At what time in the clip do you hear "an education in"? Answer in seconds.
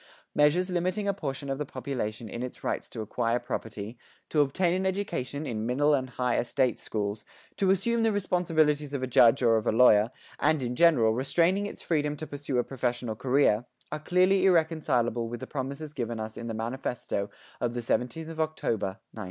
4.73-5.63